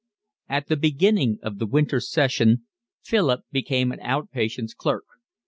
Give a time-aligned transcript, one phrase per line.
[0.49, 2.65] LXXXI At the beginning of the winter session
[3.03, 5.03] Philip became an out patients' clerk.